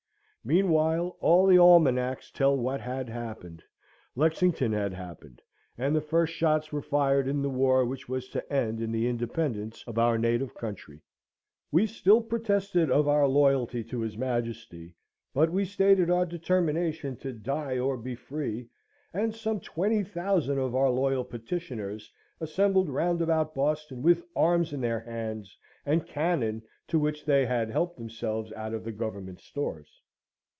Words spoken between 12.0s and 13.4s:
protested of our